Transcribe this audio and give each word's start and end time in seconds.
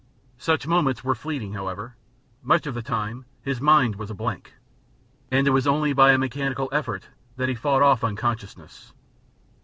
Such 0.39 0.65
moments 0.65 1.03
were 1.03 1.13
fleeting, 1.13 1.53
however; 1.53 1.95
much 2.41 2.65
of 2.65 2.73
the 2.73 2.81
time 2.81 3.25
his 3.43 3.61
mind 3.61 3.97
was 3.97 4.09
a 4.09 4.15
blank, 4.15 4.55
and 5.29 5.45
it 5.45 5.51
was 5.51 5.67
only 5.67 5.93
by 5.93 6.11
a 6.11 6.17
mechanical 6.17 6.69
effort 6.71 7.09
that 7.35 7.49
he 7.49 7.53
fought 7.53 7.83
off 7.83 8.03
unconsciousness. 8.03 8.93